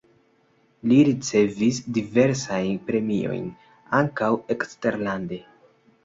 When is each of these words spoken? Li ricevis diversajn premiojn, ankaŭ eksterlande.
Li 0.91 0.95
ricevis 1.07 1.81
diversajn 1.97 2.79
premiojn, 2.87 3.43
ankaŭ 3.99 4.31
eksterlande. 4.55 5.39